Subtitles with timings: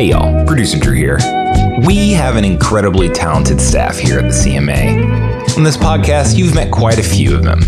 [0.00, 1.18] Hey y'all, producer Drew here.
[1.86, 5.54] We have an incredibly talented staff here at the CMA.
[5.58, 7.60] On this podcast, you've met quite a few of them.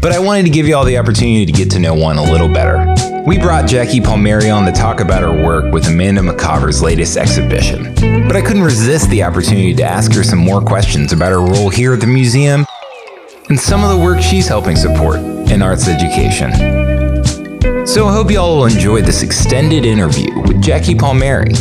[0.00, 2.22] But I wanted to give you all the opportunity to get to know one a
[2.24, 2.84] little better.
[3.24, 7.94] We brought Jackie Palmieri on to talk about her work with Amanda McCavour's latest exhibition.
[8.26, 11.70] But I couldn't resist the opportunity to ask her some more questions about her role
[11.70, 12.66] here at the museum
[13.50, 16.97] and some of the work she's helping support in arts education.
[17.88, 21.54] So I hope you all will enjoy this extended interview with Jackie Palmieri.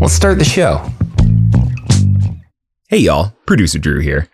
[0.00, 0.84] Let's start the show.
[2.88, 4.28] Hey y'all, producer Drew here.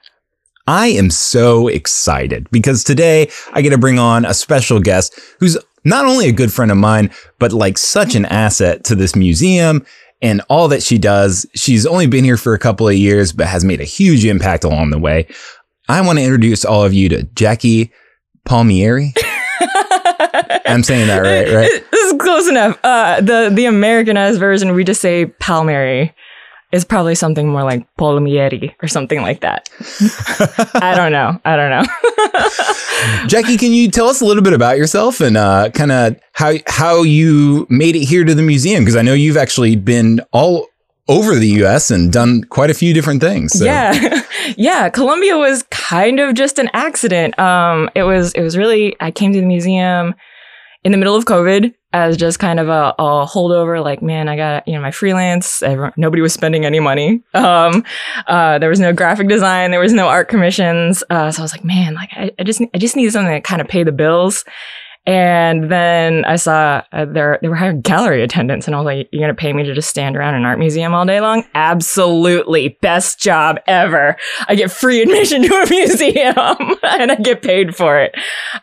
[0.67, 5.59] I am so excited because today I get to bring on a special guest who's
[5.85, 9.85] not only a good friend of mine, but like such an asset to this museum
[10.23, 11.45] and all that she does.
[11.55, 14.65] She's only been here for a couple of years, but has made a huge impact
[14.65, 15.27] along the way.
[15.87, 17.93] I want to introduce all of you to Jackie
[18.47, 19.13] Palmieri.
[20.67, 21.85] I'm saying that right, right?
[21.91, 22.79] This is close enough.
[22.83, 26.15] Uh, the the Americanized version, we just say Palmieri.
[26.73, 29.69] Is probably something more like Palmieri or something like that.
[30.83, 31.41] I don't know.
[31.45, 33.27] I don't know.
[33.29, 36.55] Jackie, can you tell us a little bit about yourself and uh, kind of how
[36.67, 38.83] how you made it here to the museum?
[38.83, 40.67] Because I know you've actually been all
[41.07, 43.59] over the US and done quite a few different things.
[43.59, 43.65] So.
[43.65, 44.23] Yeah.
[44.57, 44.89] yeah.
[44.89, 47.39] Columbia was kind of just an accident.
[47.39, 50.15] Um, it was, it was really, I came to the museum
[50.83, 53.83] in the middle of COVID as just kind of a, a holdover.
[53.83, 57.23] Like, man, I got, you know, my freelance, everyone, nobody was spending any money.
[57.35, 57.85] Um,
[58.27, 59.71] uh, there was no graphic design.
[59.71, 61.05] There was no art commissions.
[61.11, 63.41] Uh, so I was like, man, like, I, I just, I just need something to
[63.41, 64.45] kind of pay the bills.
[65.07, 69.09] And then I saw uh, there they were hiring gallery attendants, and I was like,
[69.13, 71.45] "You're gonna pay me to just stand around an art museum all day long?
[71.55, 74.17] Absolutely, best job ever!
[74.49, 78.15] I get free admission to a museum, and I get paid for it."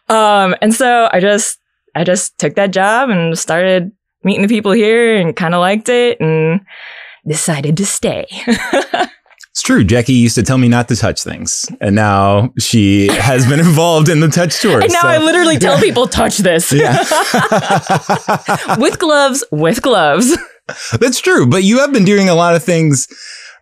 [0.10, 1.60] Um, and so I just
[1.94, 3.92] I just took that job and started
[4.24, 6.62] meeting the people here, and kind of liked it, and
[7.28, 8.26] decided to stay.
[9.52, 9.84] It's true.
[9.84, 14.08] Jackie used to tell me not to touch things, and now she has been involved
[14.08, 14.86] in the touch tours.
[14.86, 15.08] And now so.
[15.10, 15.82] I literally tell yeah.
[15.82, 16.72] people touch this.
[16.72, 16.98] Yeah.
[18.78, 20.38] with gloves, with gloves.
[20.98, 21.48] That's true.
[21.48, 23.10] But you have been doing a lot of things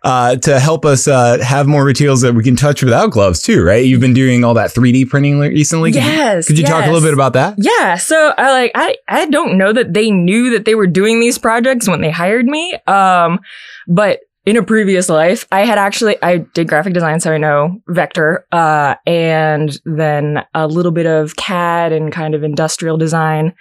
[0.04, 3.62] uh, to help us uh, have more materials that we can touch without gloves too,
[3.62, 3.84] right?
[3.84, 5.90] You've been doing all that 3D printing recently.
[5.90, 6.48] Could yes.
[6.48, 6.72] You, could you yes.
[6.72, 7.56] talk a little bit about that?
[7.58, 7.96] Yeah.
[7.96, 11.36] So I like I I don't know that they knew that they were doing these
[11.36, 12.78] projects when they hired me.
[12.86, 13.40] Um,
[13.88, 17.80] but in a previous life, I had actually I did graphic design, so I know
[17.88, 23.54] vector, uh, and then a little bit of CAD and kind of industrial design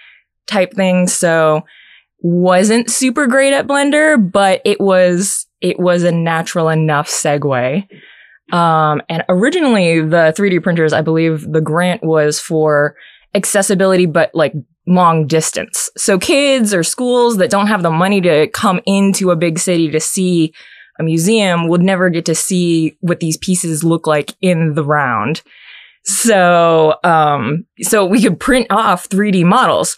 [0.47, 1.13] type things.
[1.13, 1.63] So
[2.21, 7.85] wasn't super great at Blender, but it was it was a natural enough segue.
[8.51, 12.95] Um, and originally the 3D printers, I believe the grant was for
[13.35, 14.53] accessibility, but like
[14.87, 15.89] long distance.
[15.97, 19.89] So kids or schools that don't have the money to come into a big city
[19.91, 20.53] to see
[20.99, 25.41] a museum would never get to see what these pieces look like in the round.
[26.03, 29.95] So, um, so we could print off 3D models.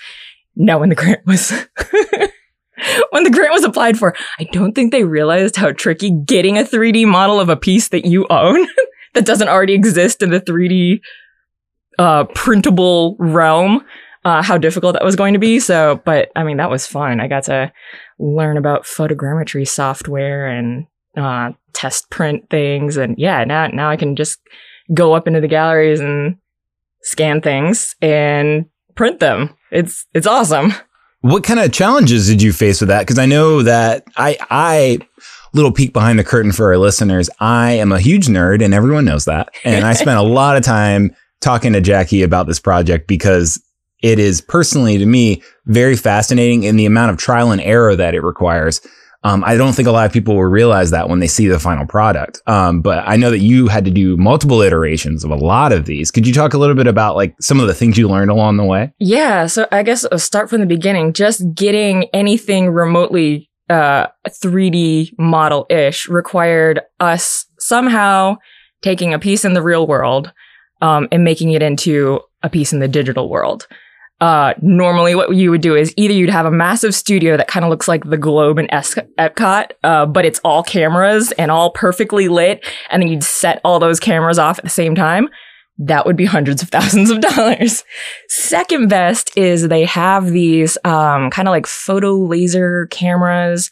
[0.55, 1.49] Now, when the grant was,
[3.11, 6.63] when the grant was applied for, I don't think they realized how tricky getting a
[6.63, 8.67] 3D model of a piece that you own
[9.13, 11.01] that doesn't already exist in the 3D,
[11.97, 13.83] uh, printable realm
[14.23, 15.59] uh, how difficult that was going to be.
[15.59, 17.19] So, but I mean, that was fun.
[17.19, 17.71] I got to
[18.19, 20.85] learn about photogrammetry software and
[21.17, 24.39] uh, test print things, and yeah, now now I can just
[24.93, 26.37] go up into the galleries and
[27.01, 28.65] scan things and
[28.95, 29.55] print them.
[29.71, 30.73] It's it's awesome.
[31.21, 33.01] What kind of challenges did you face with that?
[33.01, 34.99] Because I know that I I
[35.53, 37.29] little peek behind the curtain for our listeners.
[37.39, 39.49] I am a huge nerd, and everyone knows that.
[39.63, 43.61] And I spent a lot of time talking to Jackie about this project because
[44.01, 48.15] it is personally to me very fascinating in the amount of trial and error that
[48.15, 48.81] it requires.
[49.23, 51.59] Um, I don't think a lot of people will realize that when they see the
[51.59, 52.41] final product.
[52.47, 55.85] Um, but I know that you had to do multiple iterations of a lot of
[55.85, 56.09] these.
[56.09, 58.57] Could you talk a little bit about like some of the things you learned along
[58.57, 58.91] the way?
[58.97, 59.45] Yeah.
[59.45, 61.13] So I guess I'll start from the beginning.
[61.13, 68.37] Just getting anything remotely uh, 3D model ish required us somehow
[68.81, 70.33] taking a piece in the real world
[70.81, 73.67] um, and making it into a piece in the digital world
[74.21, 77.65] uh, normally what you would do is either you'd have a massive studio that kind
[77.65, 81.71] of looks like the globe in es- Epcot, uh, but it's all cameras and all
[81.71, 85.27] perfectly lit, and then you'd set all those cameras off at the same time.
[85.79, 87.83] That would be hundreds of thousands of dollars.
[88.27, 93.71] Second best is they have these um, kind of like photo laser cameras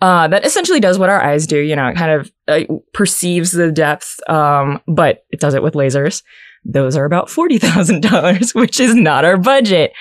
[0.00, 1.58] uh, that essentially does what our eyes do.
[1.58, 5.74] You know, it kind of uh, perceives the depth, um, but it does it with
[5.74, 6.22] lasers.
[6.64, 9.92] Those are about $40,000, which is not our budget.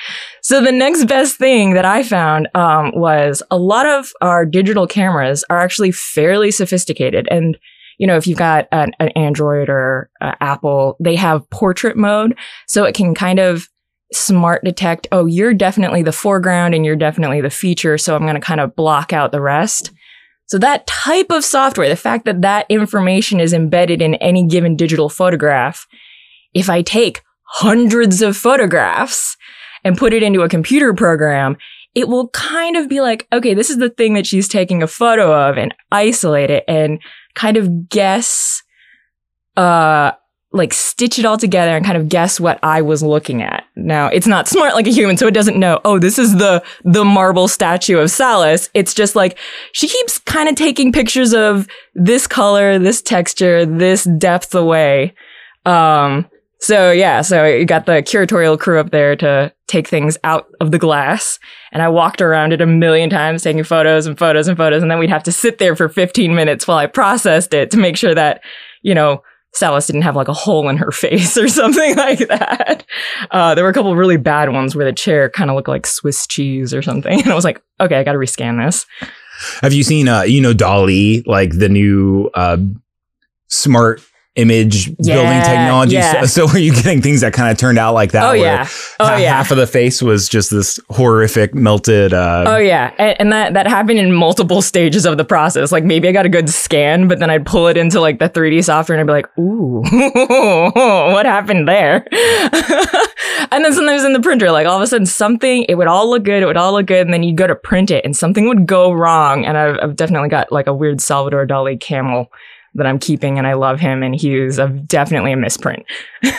[0.42, 4.88] So the next best thing that I found um, was a lot of our digital
[4.88, 7.28] cameras are actually fairly sophisticated.
[7.30, 7.58] And,
[7.98, 12.38] you know, if you've got an, an Android or uh, Apple, they have portrait mode.
[12.68, 13.68] So it can kind of
[14.12, 17.98] smart detect, oh, you're definitely the foreground and you're definitely the feature.
[17.98, 19.92] So I'm going to kind of block out the rest.
[20.46, 24.76] So that type of software, the fact that that information is embedded in any given
[24.76, 25.88] digital photograph,
[26.54, 29.38] if I take hundreds of photographs
[29.84, 31.58] and put it into a computer program,
[31.94, 34.88] it will kind of be like, okay, this is the thing that she's taking a
[34.88, 37.00] photo of and isolate it and
[37.36, 38.64] kind of guess,
[39.58, 40.12] uh,
[40.52, 43.66] like stitch it all together and kind of guess what I was looking at.
[43.76, 46.64] Now, it's not smart like a human, so it doesn't know, oh, this is the,
[46.84, 48.70] the marble statue of Salas.
[48.74, 49.38] It's just like,
[49.72, 55.16] she keeps kind of taking pictures of this color, this texture, this depth away.
[55.66, 56.28] Um,
[56.64, 60.72] so yeah, so you got the curatorial crew up there to take things out of
[60.72, 61.38] the glass.
[61.74, 64.82] And I walked around it a million times taking photos and photos and photos.
[64.82, 67.78] And then we'd have to sit there for 15 minutes while I processed it to
[67.78, 68.46] make sure that,
[68.82, 69.22] you know,
[69.54, 72.86] Salas didn't have like a hole in her face or something like that.
[73.32, 75.86] Uh, there were a couple really bad ones where the chair kind of looked like
[75.86, 77.20] Swiss cheese or something.
[77.24, 78.86] And I was like, okay, I got to rescan this.
[79.62, 82.56] Have you seen, uh, you know, DALL-E, like the new uh,
[83.50, 84.02] smart
[84.36, 85.94] image Yeah, building technology?
[85.96, 86.26] yeah.
[86.26, 88.24] So, so were you getting things that kind of turned out like that?
[88.24, 88.68] Oh, where yeah.
[89.00, 89.36] Oh, ha- yeah.
[89.38, 92.14] Half of the face was just this horrific melted.
[92.14, 95.72] Uh, Oh yeah, and, and that that happened in multiple stages of the process.
[95.72, 98.30] Like maybe I got a good scan, but then I'd pull it into like the
[98.30, 99.82] 3D software and I'd be like, "Ooh,
[101.14, 102.06] what happened there?"
[103.52, 106.10] and then sometimes in the printer, like all of a sudden something, it would all
[106.10, 108.16] look good, it would all look good, and then you'd go to print it and
[108.16, 109.46] something would go wrong.
[109.46, 112.32] And I've, I've definitely got like a weird Salvador Dali camel
[112.76, 115.86] that I'm keeping, and I love him, and he was a, definitely a misprint.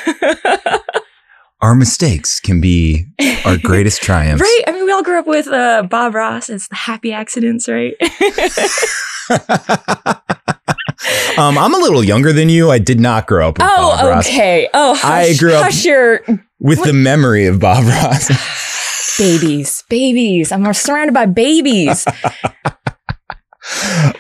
[1.60, 3.06] Our mistakes can be
[3.46, 4.42] our greatest triumphs.
[4.42, 4.60] Right?
[4.66, 6.50] I mean, we all grew up with uh, Bob Ross.
[6.50, 7.94] It's the happy accidents, right?
[11.38, 12.70] um, I'm a little younger than you.
[12.70, 14.26] I did not grow up with Bob Oh, Ross.
[14.26, 14.69] okay.
[14.75, 16.20] Oh, I grew up- Hush your
[16.60, 19.16] With the memory of Bob Ross.
[19.19, 20.52] babies, babies.
[20.52, 22.06] I'm surrounded by babies.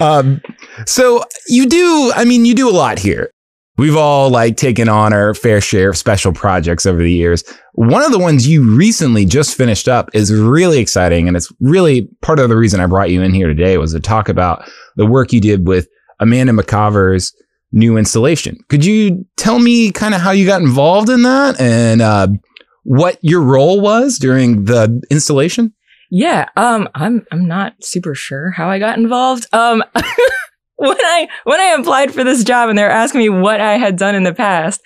[0.00, 0.40] um,
[0.86, 3.30] so you do, I mean, you do a lot here.
[3.76, 7.42] We've all like taken on our fair share of special projects over the years.
[7.72, 11.26] One of the ones you recently just finished up is really exciting.
[11.26, 14.00] And it's really part of the reason I brought you in here today was to
[14.00, 15.88] talk about the work you did with
[16.20, 17.34] Amanda McCavour's
[17.72, 18.56] new installation.
[18.68, 22.28] Could you tell me kind of how you got involved in that and uh,
[22.84, 25.74] what your role was during the installation?
[26.10, 26.48] yeah.
[26.56, 26.88] Um.
[26.94, 27.26] I'm.
[27.32, 29.46] I'm not super sure how I got involved.
[29.52, 29.82] Um.
[30.76, 33.76] when I when I applied for this job and they were asking me what I
[33.76, 34.80] had done in the past,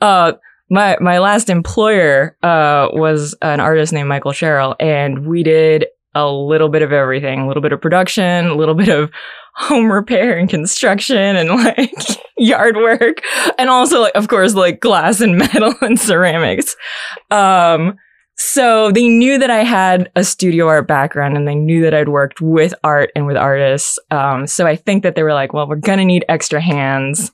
[0.00, 0.32] uh,
[0.70, 6.30] my my last employer uh was an artist named Michael Sherrill, and we did a
[6.30, 9.10] little bit of everything, a little bit of production, a little bit of
[9.56, 11.92] home repair and construction and like
[12.36, 13.20] yard work
[13.58, 16.76] and also like of course like glass and metal and ceramics.
[17.30, 17.96] Um
[18.36, 22.08] so they knew that I had a studio art background and they knew that I'd
[22.08, 23.98] worked with art and with artists.
[24.10, 27.30] Um, so I think that they were like, well, we're going to need extra hands.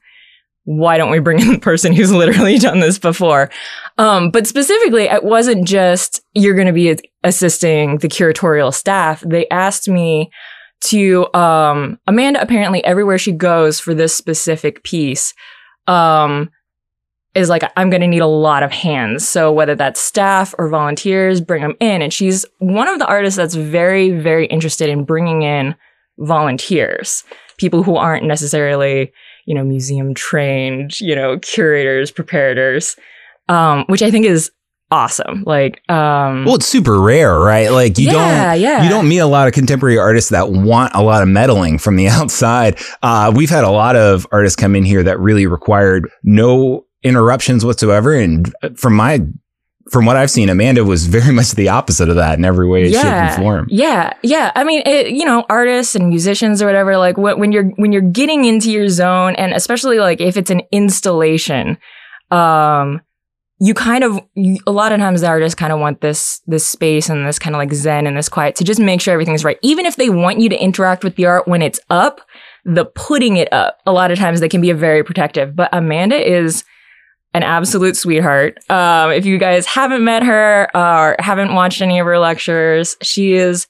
[0.64, 3.50] Why don't we bring in the person who's literally done this before?
[3.96, 9.22] Um, but specifically, it wasn't just you're going to be assisting the curatorial staff.
[9.26, 10.30] They asked me
[10.82, 15.34] to, um, Amanda apparently everywhere she goes for this specific piece,
[15.86, 16.50] um,
[17.34, 19.28] is like, I'm going to need a lot of hands.
[19.28, 22.02] So whether that's staff or volunteers, bring them in.
[22.02, 25.76] And she's one of the artists that's very, very interested in bringing in
[26.18, 27.24] volunteers,
[27.56, 29.12] people who aren't necessarily,
[29.46, 32.98] you know, museum trained, you know, curators, preparators,
[33.48, 34.50] um, which I think is
[34.90, 35.44] awesome.
[35.46, 37.70] Like, um, Well, it's super rare, right?
[37.70, 38.82] Like you yeah, don't yeah.
[38.82, 41.96] you don't meet a lot of contemporary artists that want a lot of meddling from
[41.96, 42.78] the outside.
[43.02, 47.64] Uh, we've had a lot of artists come in here that really required no interruptions
[47.64, 48.14] whatsoever.
[48.14, 49.26] And from my
[49.90, 52.90] from what I've seen, Amanda was very much the opposite of that in every way,
[52.90, 53.66] shape, and form.
[53.70, 54.52] Yeah, yeah.
[54.54, 56.96] I mean, it, you know, artists and musicians or whatever.
[56.96, 60.50] Like when, when you're when you're getting into your zone, and especially like if it's
[60.50, 61.76] an installation,
[62.30, 63.00] um,
[63.58, 66.66] you kind of you, a lot of times the artists kind of want this this
[66.66, 69.44] space and this kind of like zen and this quiet to just make sure everything's
[69.44, 69.58] right.
[69.62, 72.20] Even if they want you to interact with the art when it's up,
[72.64, 75.56] the putting it up a lot of times they can be a very protective.
[75.56, 76.64] But Amanda is
[77.32, 78.58] an absolute sweetheart.
[78.70, 83.34] Um, if you guys haven't met her or haven't watched any of her lectures, she
[83.34, 83.66] is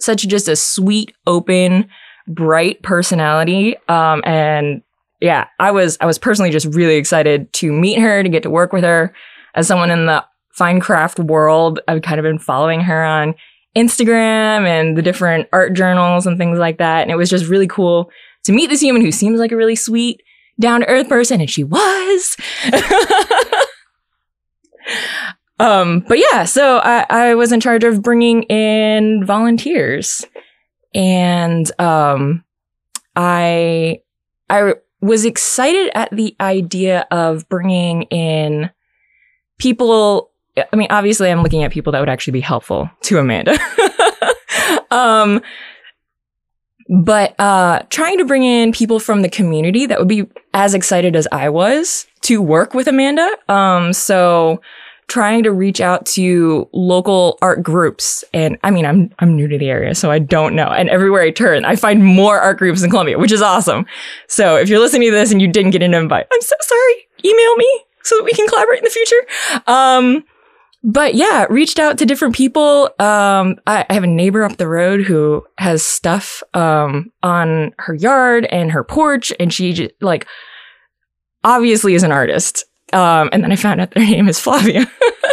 [0.00, 1.88] such just a sweet, open,
[2.28, 3.76] bright personality.
[3.88, 4.82] Um, and
[5.20, 8.50] yeah, I was I was personally just really excited to meet her, to get to
[8.50, 9.14] work with her.
[9.54, 13.34] As someone in the fine craft world, I've kind of been following her on
[13.76, 17.02] Instagram and the different art journals and things like that.
[17.02, 18.10] And it was just really cool
[18.44, 20.22] to meet this human who seems like a really sweet,
[20.60, 22.36] down to earth person, and she was.
[25.58, 30.24] um, but yeah, so I, I was in charge of bringing in volunteers,
[30.94, 32.44] and um,
[33.16, 34.00] I
[34.48, 38.70] I was excited at the idea of bringing in
[39.58, 40.30] people.
[40.56, 43.58] I mean, obviously, I'm looking at people that would actually be helpful to Amanda.
[44.90, 45.40] um,
[46.88, 51.16] but uh, trying to bring in people from the community that would be as excited
[51.16, 53.30] as I was to work with Amanda.
[53.48, 54.60] Um, so
[55.08, 59.58] trying to reach out to local art groups and I mean I'm I'm new to
[59.58, 62.82] the area so I don't know and everywhere I turn I find more art groups
[62.82, 63.84] in Columbia which is awesome.
[64.28, 66.94] So if you're listening to this and you didn't get an invite, I'm so sorry.
[67.24, 69.62] Email me so that we can collaborate in the future.
[69.66, 70.24] Um,
[70.84, 72.86] but yeah, reached out to different people.
[72.98, 77.94] Um, I, I, have a neighbor up the road who has stuff um, on her
[77.94, 80.26] yard and her porch, and she just, like
[81.44, 82.64] obviously is an artist.
[82.92, 84.90] Um, and then I found out their name is Flavia.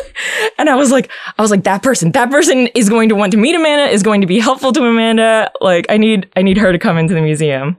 [0.57, 3.31] and I was like, I was like, that person, that person is going to want
[3.31, 5.51] to meet Amanda, is going to be helpful to Amanda.
[5.59, 7.77] Like, I need, I need her to come into the museum.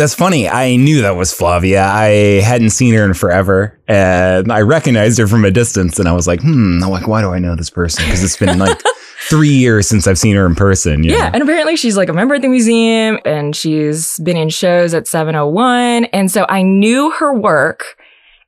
[0.00, 0.48] That's funny.
[0.48, 1.84] I knew that was Flavia.
[1.84, 5.98] I hadn't seen her in forever, and I recognized her from a distance.
[5.98, 8.06] And I was like, "Hmm, I'm like, why do I know this person?
[8.06, 8.80] Because it's been like
[9.28, 11.30] three years since I've seen her in person." Yeah, know?
[11.34, 15.06] and apparently she's like a member at the museum, and she's been in shows at
[15.06, 17.98] 701, and so I knew her work.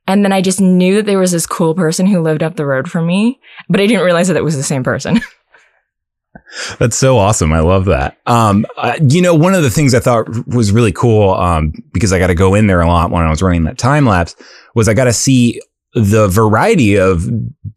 [0.07, 2.65] And then I just knew that there was this cool person who lived up the
[2.65, 5.21] road from me, but I didn't realize that it was the same person.
[6.79, 7.53] That's so awesome.
[7.53, 8.17] I love that.
[8.25, 12.13] Um, uh, you know, one of the things I thought was really cool, um, because
[12.13, 14.35] I got to go in there a lot when I was running that time lapse
[14.75, 15.61] was I got to see
[15.93, 17.27] the variety of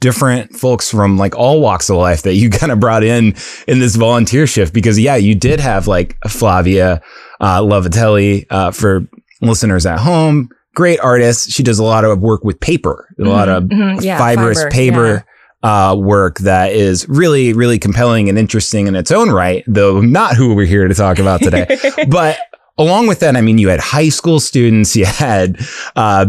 [0.01, 3.35] different folks from like all walks of life that you kind of brought in
[3.67, 7.03] in this volunteer shift because yeah, you did have like Flavia,
[7.41, 9.07] uh, Lovatelli, uh, for
[9.41, 10.49] listeners at home.
[10.75, 11.51] Great artist.
[11.51, 14.59] She does a lot of work with paper, a mm-hmm, lot of mm-hmm, yeah, fibrous
[14.59, 15.07] fiber, paper.
[15.15, 15.23] Yeah
[15.63, 20.37] uh, work that is really, really compelling and interesting in its own right, though not
[20.37, 21.67] who we're here to talk about today.
[22.09, 22.39] but
[22.79, 25.59] along with that, I mean, you had high school students, you had
[25.97, 26.27] uh,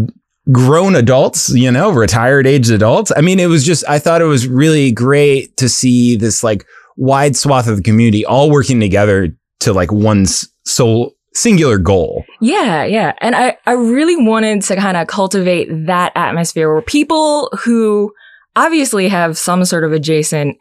[0.52, 3.12] grown adults, you know, retired aged adults.
[3.16, 6.66] I mean, it was just, I thought it was really great to see this like
[6.96, 10.26] wide swath of the community all working together to like one
[10.66, 12.26] sole singular goal.
[12.42, 13.14] Yeah, yeah.
[13.22, 18.12] And I, I really wanted to kind of cultivate that atmosphere where people who
[18.58, 20.58] obviously have some sort of adjacent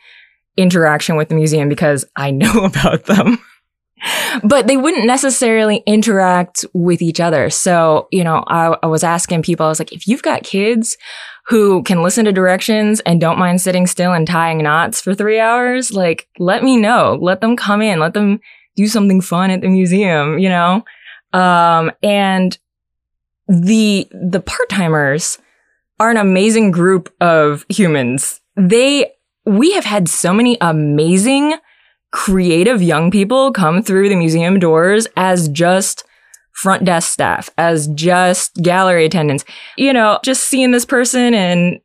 [0.57, 3.39] interaction with the museum because I know about them.
[4.45, 7.49] but they wouldn't necessarily interact with each other.
[7.49, 10.97] So, you know, I, I, was asking people, I was like, if you've got kids
[11.47, 15.41] who can listen to directions and don't mind sitting still and tying knots for three
[15.41, 17.19] hours, like, let me know.
[17.21, 17.99] Let them come in.
[17.99, 18.41] Let them
[18.77, 20.85] do something fun at the museum, you know?
[21.33, 22.57] Um, and
[23.49, 25.39] the, the part-timers,
[25.99, 28.41] are an amazing group of humans.
[28.57, 29.13] They,
[29.45, 31.55] we have had so many amazing,
[32.11, 36.05] creative young people come through the museum doors as just
[36.53, 39.45] front desk staff, as just gallery attendants.
[39.77, 41.81] You know, just seeing this person and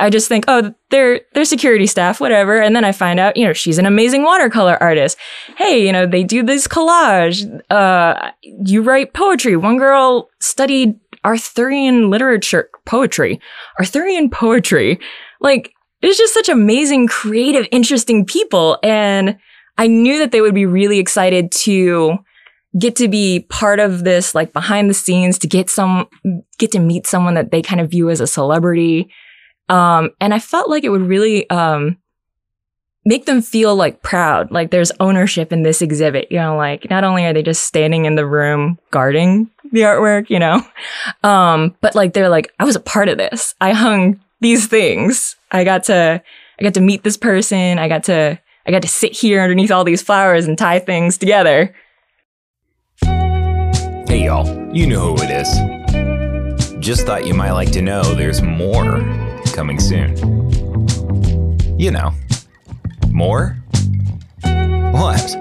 [0.00, 2.60] I just think, oh, they're they're security staff, whatever.
[2.60, 5.16] And then I find out, you know, she's an amazing watercolor artist.
[5.56, 7.60] Hey, you know, they do this collage.
[7.70, 9.56] Uh, you write poetry.
[9.56, 13.40] One girl studied Arthurian literature, poetry,
[13.78, 14.98] Arthurian poetry.
[15.40, 18.78] Like, it's just such amazing, creative, interesting people.
[18.82, 19.36] And
[19.76, 22.18] I knew that they would be really excited to
[22.78, 26.06] get to be part of this, like behind the scenes, to get some,
[26.58, 29.10] get to meet someone that they kind of view as a celebrity.
[29.68, 31.96] Um, and I felt like it would really, um,
[33.06, 36.26] make them feel like proud, like there's ownership in this exhibit.
[36.30, 40.28] You know, like not only are they just standing in the room guarding the artwork,
[40.28, 40.60] you know,
[41.22, 43.54] um, but like they're like, I was a part of this.
[43.60, 45.36] I hung these things.
[45.52, 46.20] I got to,
[46.58, 47.78] I got to meet this person.
[47.78, 51.16] I got to, I got to sit here underneath all these flowers and tie things
[51.16, 51.74] together.
[54.08, 56.76] Hey y'all, you know who it is.
[56.80, 59.00] Just thought you might like to know there's more
[59.54, 60.16] coming soon.
[61.78, 62.12] You know,
[63.16, 63.56] more?
[64.42, 65.34] What?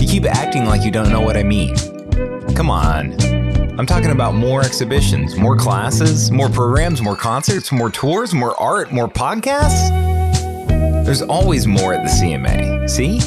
[0.00, 1.76] You keep acting like you don't know what I mean.
[2.56, 3.12] Come on.
[3.78, 8.92] I'm talking about more exhibitions, more classes, more programs, more concerts, more tours, more art,
[8.92, 9.88] more podcasts.
[11.04, 12.90] There's always more at the CMA.
[12.90, 13.20] See?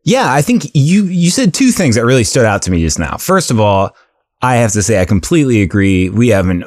[0.05, 3.00] Yeah, I think you you said two things that really stood out to me just
[3.00, 3.17] now.
[3.17, 3.95] First of all,
[4.41, 6.09] I have to say I completely agree.
[6.09, 6.63] We have an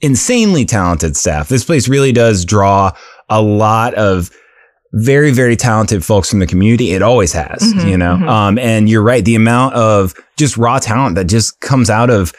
[0.00, 1.48] insanely talented staff.
[1.48, 2.92] This place really does draw
[3.28, 4.30] a lot of
[4.92, 6.92] very very talented folks from the community.
[6.92, 8.14] It always has, Mhm, you know.
[8.16, 8.28] mhm.
[8.28, 9.24] Um, and you're right.
[9.24, 12.32] The amount of just raw talent that just comes out of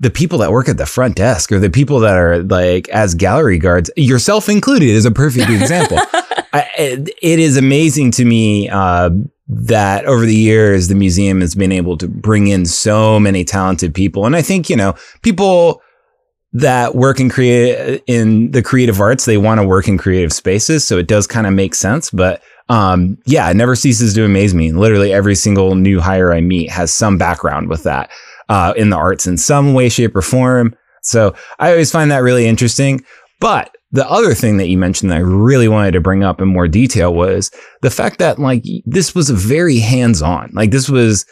[0.00, 3.14] the people that work at the front desk or the people that are like as
[3.14, 5.98] gallery guards, yourself included, is a perfect example.
[6.54, 9.10] I, it it is amazing to me uh,
[9.48, 13.94] that over the years the museum has been able to bring in so many talented
[13.94, 15.82] people, and I think you know people
[16.54, 20.84] that work in create in the creative arts they want to work in creative spaces,
[20.84, 22.10] so it does kind of make sense.
[22.10, 24.72] But um, yeah, it never ceases to amaze me.
[24.72, 28.10] Literally every single new hire I meet has some background with that
[28.48, 30.74] uh, in the arts in some way, shape, or form.
[31.02, 33.04] So I always find that really interesting.
[33.40, 36.48] But the other thing that you mentioned that I really wanted to bring up in
[36.48, 37.50] more detail was
[37.82, 40.50] the fact that like this was very hands-on.
[40.54, 41.26] Like this was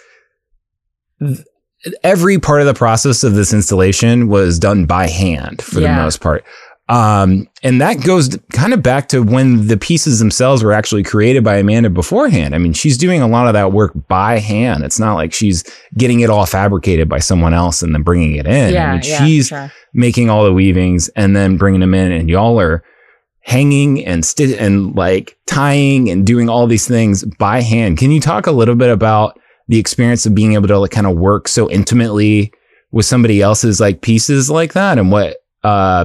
[2.04, 5.96] every part of the process of this installation was done by hand for Yeah.
[5.96, 6.44] the most part.
[6.90, 11.44] Um, and that goes kind of back to when the pieces themselves were actually created
[11.44, 12.52] by Amanda beforehand.
[12.52, 14.82] I mean, she's doing a lot of that work by hand.
[14.82, 15.62] It's not like she's
[15.96, 18.74] getting it all fabricated by someone else and then bringing it in.
[18.74, 19.72] yeah, I mean, yeah, she's sure.
[19.94, 22.82] making all the weavings and then bringing them in and y'all are
[23.42, 27.98] hanging and sti- and like tying and doing all these things by hand.
[27.98, 31.06] Can you talk a little bit about the experience of being able to like kind
[31.06, 32.52] of work so intimately
[32.90, 36.04] with somebody else's like pieces like that and what uh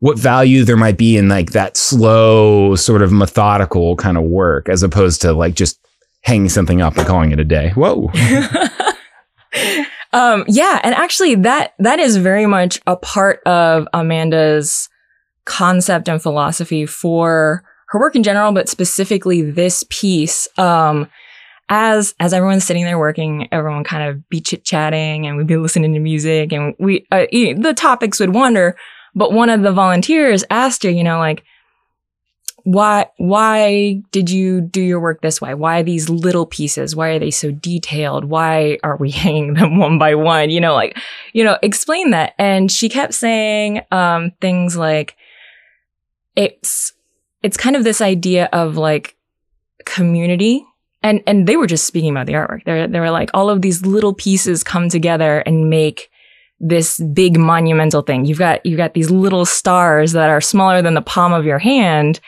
[0.00, 4.68] what value there might be in like that slow sort of methodical kind of work
[4.68, 5.80] as opposed to like just
[6.22, 7.70] hanging something up and calling it a day.
[7.70, 8.10] Whoa.
[10.12, 14.88] um, yeah, and actually, that that is very much a part of Amanda's
[15.44, 20.48] concept and philosophy for her work in general, but specifically this piece.
[20.58, 21.08] Um,
[21.68, 25.56] as as everyone's sitting there working, everyone kind of be chit chatting, and we'd be
[25.56, 28.76] listening to music, and we uh, the topics would wander.
[29.16, 31.42] But one of the volunteers asked her, you know, like
[32.66, 35.54] why why did you do your work this way?
[35.54, 36.96] Why these little pieces?
[36.96, 38.24] Why are they so detailed?
[38.24, 40.50] Why are we hanging them one by one?
[40.50, 40.98] You know like
[41.32, 42.34] you know explain that.
[42.38, 45.16] And she kept saying um things like
[46.34, 46.92] it's
[47.42, 49.16] it's kind of this idea of like
[49.84, 50.66] community.
[51.04, 52.64] And and they were just speaking about the artwork.
[52.64, 56.10] They they were like all of these little pieces come together and make
[56.58, 60.94] this big monumental thing you've got you've got these little stars that are smaller than
[60.94, 62.20] the palm of your hand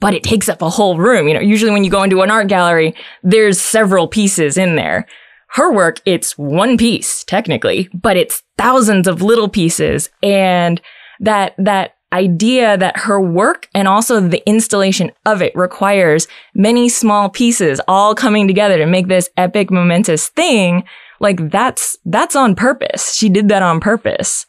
[0.00, 1.28] but it takes up a whole room.
[1.28, 5.06] You know, usually when you go into an art gallery, there's several pieces in there.
[5.48, 10.10] Her work, it's one piece technically, but it's thousands of little pieces.
[10.22, 10.80] And
[11.20, 17.28] that, that idea that her work and also the installation of it requires many small
[17.28, 20.84] pieces all coming together to make this epic momentous thing.
[21.24, 23.14] Like that's, that's on purpose.
[23.14, 24.44] She did that on purpose.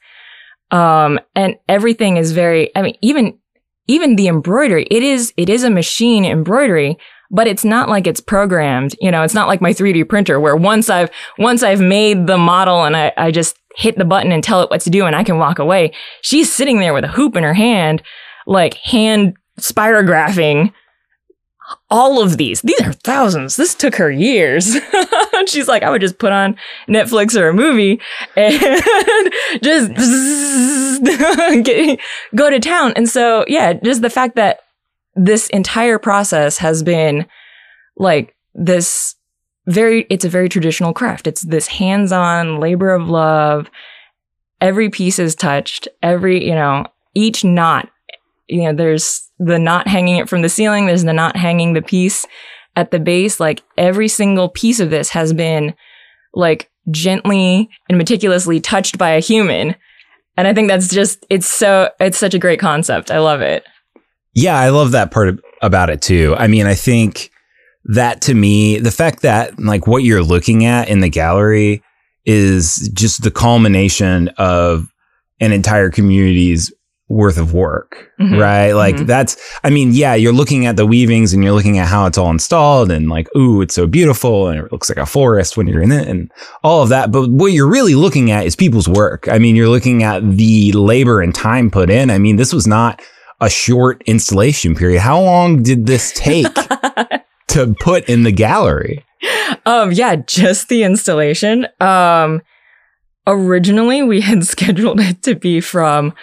[0.71, 3.39] Um, and everything is very, I mean, even,
[3.87, 6.97] even the embroidery, it is, it is a machine embroidery,
[7.31, 8.93] but it's not like it's programmed.
[8.99, 12.37] You know, it's not like my 3D printer where once I've, once I've made the
[12.37, 15.15] model and I, I just hit the button and tell it what to do and
[15.15, 15.93] I can walk away.
[16.21, 18.03] She's sitting there with a hoop in her hand,
[18.45, 20.73] like hand spirographing
[21.89, 22.61] all of these.
[22.61, 23.55] These are thousands.
[23.55, 24.77] This took her years.
[25.47, 26.55] She's like, I would just put on
[26.87, 28.01] Netflix or a movie
[28.35, 28.53] and
[29.63, 29.93] just
[31.63, 31.99] get,
[32.35, 32.93] go to town.
[32.95, 34.61] And so, yeah, just the fact that
[35.15, 37.25] this entire process has been
[37.97, 39.15] like this
[39.67, 41.27] very, it's a very traditional craft.
[41.27, 43.69] It's this hands on labor of love.
[44.61, 45.87] Every piece is touched.
[46.01, 47.89] Every, you know, each knot,
[48.47, 50.85] you know, there's the knot hanging it from the ceiling.
[50.85, 52.25] There's the knot hanging the piece
[52.75, 53.39] at the base.
[53.39, 55.73] Like every single piece of this has been
[56.33, 59.75] like gently and meticulously touched by a human.
[60.37, 63.11] And I think that's just, it's so, it's such a great concept.
[63.11, 63.65] I love it.
[64.33, 66.35] Yeah, I love that part about it too.
[66.37, 67.31] I mean, I think
[67.85, 71.81] that to me, the fact that like what you're looking at in the gallery
[72.25, 74.87] is just the culmination of
[75.39, 76.73] an entire community's
[77.07, 78.41] worth of work, Mhm.
[78.41, 78.71] right?
[78.71, 79.05] Like Mhm.
[79.05, 82.17] that's, I mean, yeah, you're looking at the weavings and you're looking at how it's
[82.17, 85.67] all installed and like, ooh, it's so beautiful and it looks like a forest when
[85.67, 86.31] you're in it and
[86.63, 87.11] all of that.
[87.11, 89.27] But what you're really looking at is people's work.
[89.31, 92.09] I mean, you're looking at the labor and time put in.
[92.09, 92.99] I mean, this was not
[93.39, 95.01] a short installation period.
[95.01, 96.47] How long did this take
[97.49, 99.03] to put in the gallery?
[99.65, 102.41] um yeah just the installation um
[103.27, 106.13] originally we had scheduled it to be from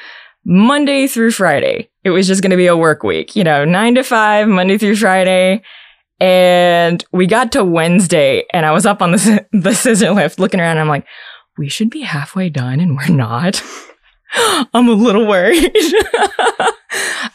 [0.45, 1.89] monday through friday.
[2.05, 4.79] It was just going to be a work week you know 9 to 5 monday
[4.79, 5.63] through friday.
[6.21, 10.61] And we got to wednesday and i was up on the, the scissor lift looking
[10.61, 11.07] around i'm like
[11.59, 13.63] we should be halfway done and we're not.
[14.73, 15.75] I'm a little worried.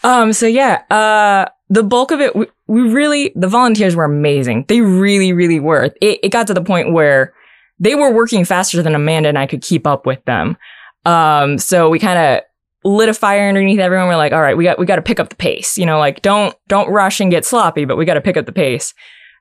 [0.04, 4.66] Um so yeah uh the bulk of it we, we really the volunteers were amazing.
[4.68, 5.86] They really really were.
[6.00, 7.34] It, it got to the point where
[7.80, 10.58] they were working faster than amanda and i could keep up with them.
[11.06, 12.44] Um so we kind of
[12.84, 14.08] lit a fire underneath everyone.
[14.08, 15.78] We're like all right we got we got to pick up the pace.
[15.78, 18.46] You know like don't don't rush and get sloppy but we got to pick up
[18.46, 18.94] the pace.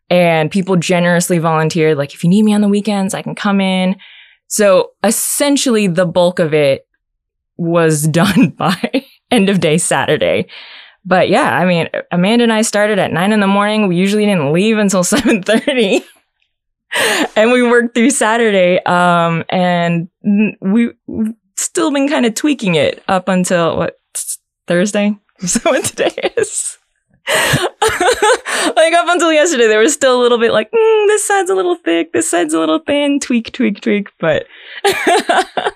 [0.08, 3.60] And people generously volunteered like if you need me on the weekends i can come
[3.60, 3.96] in.
[4.48, 6.86] So essentially the bulk of it
[7.56, 10.48] was done by end of day saturday.
[11.06, 13.86] But yeah, I mean, Amanda and I started at nine in the morning.
[13.86, 16.04] We usually didn't leave until seven thirty,
[17.36, 18.82] and we worked through Saturday.
[18.84, 20.08] Um, and
[20.60, 20.90] we
[21.56, 23.98] still been kind of tweaking it up until what
[24.66, 25.16] Thursday.
[25.38, 26.78] So what today is.
[27.28, 31.54] like up until yesterday, there was still a little bit like mm, this side's a
[31.54, 33.20] little thick, this side's a little thin.
[33.20, 34.08] Tweak, tweak, tweak.
[34.18, 34.46] But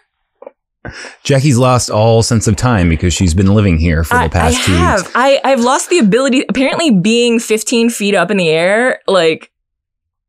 [1.24, 4.60] Jackie's lost all sense of time because she's been living here for I, the past
[4.60, 5.00] I two have.
[5.00, 5.12] weeks.
[5.14, 6.44] I, I've lost the ability.
[6.48, 9.52] Apparently, being 15 feet up in the air, like,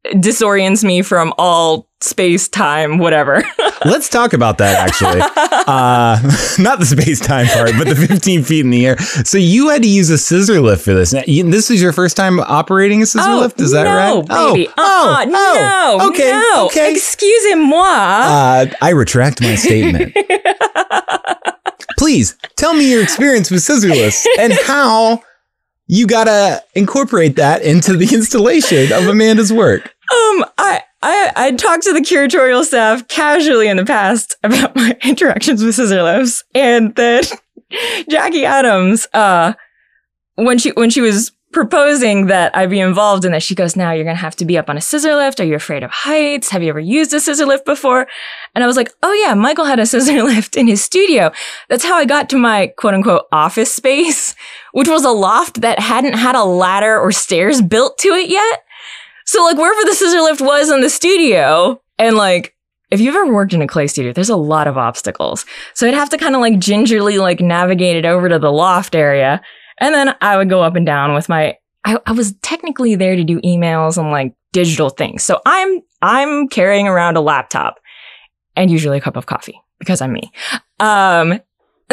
[0.06, 3.44] disorients me from all space, time, whatever.
[3.86, 5.22] Let's talk about that actually.
[5.68, 6.20] uh,
[6.62, 8.98] not the space time part, but the 15 feet in the air.
[9.00, 11.14] So you had to use a scissor lift for this.
[11.14, 14.22] Now, you- This is your first time operating a scissor oh, lift, is that no,
[14.22, 14.28] right?
[14.54, 14.68] Baby.
[14.78, 16.66] Oh, uh-uh, oh, no, okay, no.
[16.68, 16.92] okay.
[16.92, 17.86] Excusez-moi.
[17.86, 20.16] Uh, I retract my statement.
[21.98, 25.24] Please tell me your experience with scissor lifts and how
[25.88, 29.94] you gotta incorporate that into the installation of Amanda's work.
[30.32, 34.98] Um, I, I, I talked to the curatorial staff casually in the past about my
[35.04, 37.24] interactions with scissor lifts, and then
[38.10, 39.54] Jackie Adams, uh,
[40.36, 43.92] when she when she was proposing that I be involved in that, she goes, "Now
[43.92, 45.40] you're gonna have to be up on a scissor lift.
[45.40, 46.50] Are you afraid of heights?
[46.50, 48.08] Have you ever used a scissor lift before?"
[48.56, 51.32] And I was like, "Oh yeah, Michael had a scissor lift in his studio.
[51.70, 54.36] That's how I got to my quote unquote office space,
[54.72, 58.64] which was a loft that hadn't had a ladder or stairs built to it yet."
[59.26, 62.56] So like wherever the scissor lift was in the studio, and like
[62.92, 65.46] if you've ever worked in a clay studio, there's a lot of obstacles.
[65.74, 68.96] So I'd have to kind of like gingerly like navigate it over to the loft
[68.96, 69.42] area.
[69.80, 73.16] And then I would go up and down with my I, I was technically there
[73.16, 75.24] to do emails and like digital things.
[75.24, 77.80] So I'm I'm carrying around a laptop
[78.56, 80.32] and usually a cup of coffee because I'm me.
[80.80, 81.40] Um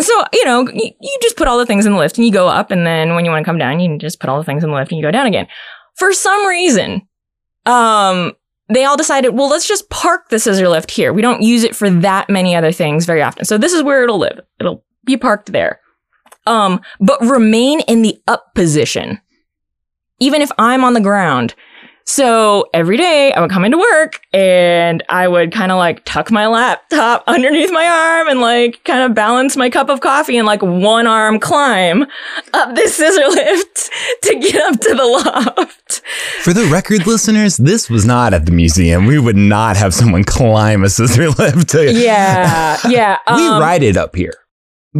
[0.00, 2.46] so, you know, you just put all the things in the lift and you go
[2.46, 4.62] up and then when you want to come down, you just put all the things
[4.62, 5.48] in the lift and you go down again.
[5.96, 7.08] For some reason,
[7.68, 8.33] um,
[8.68, 11.12] they all decided, well, let's just park the scissor lift here.
[11.12, 13.44] We don't use it for that many other things very often.
[13.44, 14.40] So this is where it'll live.
[14.59, 15.81] It'll be parked there.
[16.46, 19.20] Um, but remain in the up position,
[20.18, 21.54] even if I'm on the ground.
[22.09, 26.31] So every day I would come into work and I would kind of like tuck
[26.31, 30.47] my laptop underneath my arm and like kind of balance my cup of coffee and
[30.47, 32.07] like one arm climb
[32.55, 33.90] up this scissor lift
[34.23, 35.05] to get up to the
[35.59, 36.01] loft.
[36.44, 39.05] For the record, listeners, this was not at the museum.
[39.05, 41.68] We would not have someone climb a scissor lift.
[41.71, 43.18] To, Yeah, yeah.
[43.29, 44.33] we um, ride it up here.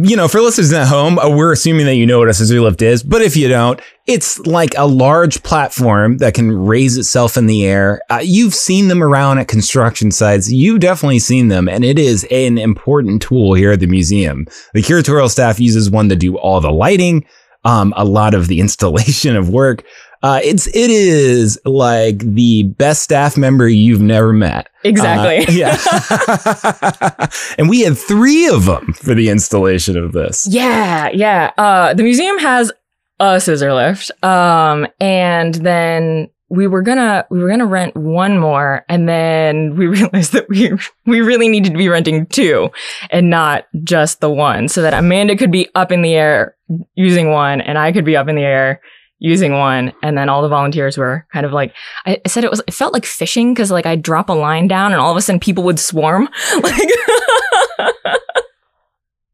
[0.03, 2.61] You know, for listeners at home, uh, we're assuming that you know what a scissor
[2.61, 7.35] lift is, but if you don't, it's like a large platform that can raise itself
[7.35, 8.01] in the air.
[8.09, 10.49] Uh, you've seen them around at construction sites.
[10.49, 14.45] You've definitely seen them, and it is an important tool here at the museum.
[14.73, 17.25] The curatorial staff uses one to do all the lighting,
[17.65, 19.83] um, a lot of the installation of work.
[20.21, 24.67] Uh, it's it is like the best staff member you've never met.
[24.83, 25.45] Exactly.
[25.45, 27.27] Uh, yeah.
[27.57, 30.47] and we had three of them for the installation of this.
[30.49, 31.51] Yeah, yeah.
[31.57, 32.71] Uh, the museum has
[33.19, 34.11] a scissor lift.
[34.23, 39.87] Um, and then we were gonna we were gonna rent one more, and then we
[39.87, 40.71] realized that we
[41.05, 42.69] we really needed to be renting two,
[43.11, 46.55] and not just the one, so that Amanda could be up in the air
[46.95, 48.81] using one, and I could be up in the air
[49.19, 51.73] using one, and then all the volunteers were kind of like
[52.05, 54.91] I, said it was it felt like fishing because like I'd drop a line down,
[54.91, 56.29] and all of a sudden people would swarm
[56.63, 56.89] like.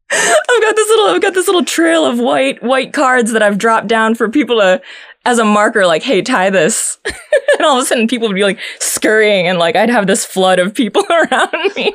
[0.08, 3.58] I've got this little I've got this little trail of white white cards that I've
[3.58, 4.80] dropped down for people to
[5.26, 6.98] as a marker, like, hey, tie this.
[7.04, 10.24] and all of a sudden people would be like scurrying and like I'd have this
[10.24, 11.94] flood of people around me.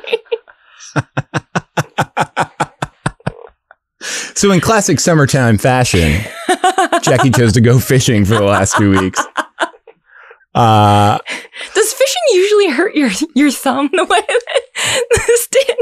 [4.34, 6.20] So, in classic summertime fashion,
[7.02, 9.20] Jackie chose to go fishing for the last two weeks.
[10.54, 11.18] Uh,
[11.74, 14.62] Does fishing usually hurt your your thumb the way that
[15.26, 15.76] this did?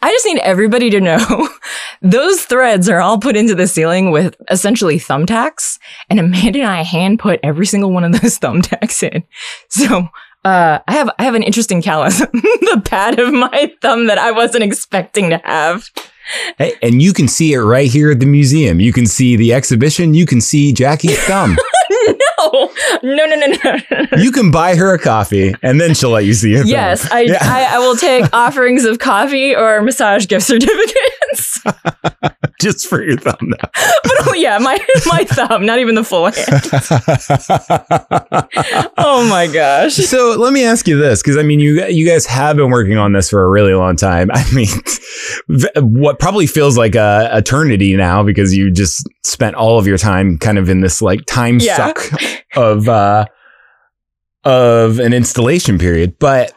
[0.00, 1.48] I just need everybody to know
[2.02, 6.82] those threads are all put into the ceiling with essentially thumbtacks, and Amanda and I
[6.82, 9.24] hand put every single one of those thumbtacks in.
[9.68, 10.08] So
[10.44, 14.30] uh, I have I have an interesting callus the pad of my thumb that I
[14.30, 15.90] wasn't expecting to have.
[16.58, 18.80] Hey, and you can see it right here at the museum.
[18.80, 20.14] You can see the exhibition.
[20.14, 21.56] You can see Jackie's thumb.
[22.42, 22.70] no,
[23.02, 23.56] no, no, no,
[23.90, 24.06] no.
[24.18, 26.66] you can buy her a coffee, and then she'll let you see it.
[26.66, 27.38] Yes, I, Yeah.
[27.40, 30.46] I, I will take offerings of coffee or massage gift
[31.34, 32.36] certificates.
[32.60, 33.36] just for your thumb.
[33.42, 33.56] now.
[34.02, 36.46] but oh, yeah, my my thumb, not even the full hand.
[38.98, 39.94] Oh my gosh.
[39.94, 42.96] so let me ask you this, because I mean, you you guys have been working
[42.98, 44.30] on this for a really long time.
[44.32, 44.68] I mean,
[45.76, 50.38] what probably feels like a eternity now, because you just spent all of your time
[50.38, 51.76] kind of in this like time Yeah.
[51.76, 52.00] suck
[52.56, 53.26] of uh
[54.44, 56.18] of an installation period.
[56.18, 56.52] But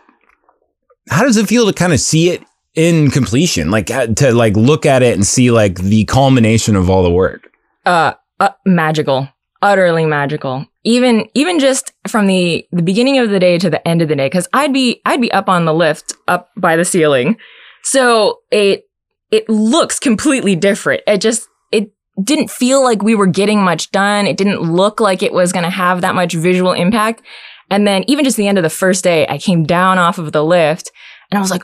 [1.10, 2.43] how does it feel to kind of see it
[2.75, 6.89] in completion, like uh, to like look at it and see like the culmination of
[6.89, 7.49] all the work?
[7.86, 9.29] Uh, uh magical.
[9.62, 10.65] Utterly magical.
[10.84, 14.15] Even even just from the the beginning of the day to the end of the
[14.15, 17.38] day cuz I'd be I'd be up on the lift up by the ceiling.
[17.84, 18.86] So it
[19.32, 21.03] it looks completely different.
[21.08, 21.91] It just it
[22.23, 24.27] didn't feel like we were getting much done.
[24.27, 27.21] It didn't look like it was going to have that much visual impact.
[27.69, 30.32] And then even just the end of the first day, I came down off of
[30.32, 30.91] the lift
[31.29, 31.63] and I was like,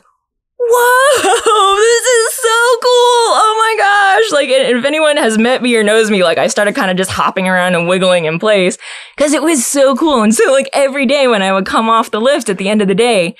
[0.68, 3.28] whoa, this is so cool.
[3.38, 4.32] Oh my gosh.
[4.32, 7.10] Like, if anyone has met me or knows me, like, I started kind of just
[7.10, 8.78] hopping around and wiggling in place
[9.16, 10.22] because it was so cool.
[10.22, 12.82] And so, like, every day when I would come off the lift at the end
[12.82, 13.36] of the day,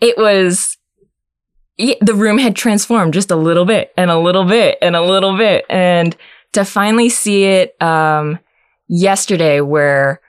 [0.00, 0.76] it was,
[1.78, 5.36] the room had transformed just a little bit and a little bit and a little
[5.36, 5.64] bit.
[5.68, 6.16] And
[6.52, 8.38] to finally see it, um,
[8.88, 10.20] yesterday where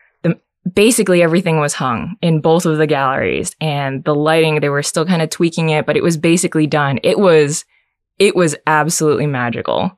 [0.73, 5.05] basically everything was hung in both of the galleries and the lighting, they were still
[5.05, 6.99] kind of tweaking it, but it was basically done.
[7.03, 7.65] It was,
[8.19, 9.97] it was absolutely magical.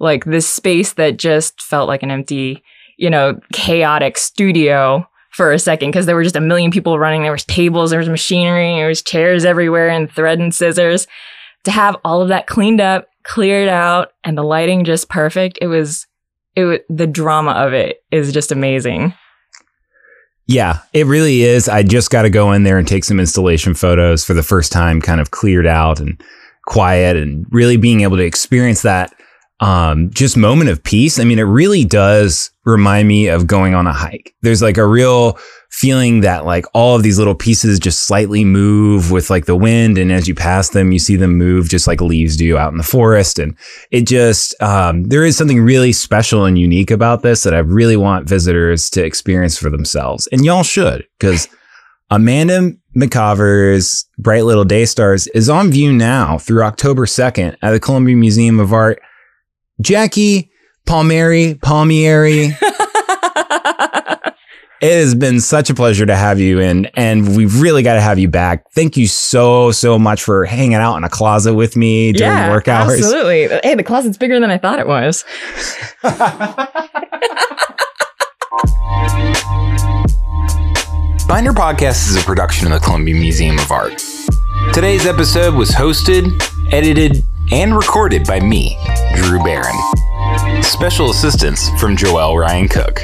[0.00, 2.62] Like this space that just felt like an empty,
[2.96, 7.22] you know, chaotic studio for a second because there were just a million people running.
[7.22, 11.06] There was tables, there was machinery, there was chairs everywhere and thread and scissors.
[11.64, 15.66] To have all of that cleaned up, cleared out, and the lighting just perfect, it
[15.66, 16.06] was
[16.54, 19.14] it the drama of it is just amazing.
[20.46, 21.68] Yeah, it really is.
[21.68, 24.72] I just got to go in there and take some installation photos for the first
[24.72, 26.22] time, kind of cleared out and
[26.66, 29.14] quiet, and really being able to experience that
[29.60, 31.18] um, just moment of peace.
[31.18, 34.34] I mean, it really does remind me of going on a hike.
[34.42, 35.38] There's like a real
[35.74, 39.98] feeling that like all of these little pieces just slightly move with like the wind,
[39.98, 42.78] and as you pass them, you see them move just like leaves do out in
[42.78, 43.56] the forest, and
[43.90, 47.96] it just um, there is something really special and unique about this that I really
[47.96, 51.48] want visitors to experience for themselves, and y'all should because
[52.08, 57.80] Amanda McCavour's Bright Little Day Stars is on view now through October 2nd at the
[57.80, 59.02] Columbia Museum of Art.
[59.80, 60.52] Jackie
[60.86, 62.56] Palmieri, Palmieri,
[64.84, 68.02] it has been such a pleasure to have you in, and we've really got to
[68.02, 68.70] have you back.
[68.72, 72.50] Thank you so, so much for hanging out in a closet with me during yeah,
[72.50, 72.98] work hours.
[72.98, 73.48] absolutely.
[73.62, 75.24] Hey, the closet's bigger than I thought it was.
[81.26, 84.04] Binder Podcast is a production of the Columbia Museum of Art.
[84.74, 86.30] Today's episode was hosted,
[86.70, 88.76] edited, and recorded by me,
[89.14, 90.62] Drew Barron.
[90.62, 93.00] Special assistance from Joelle Ryan Cook.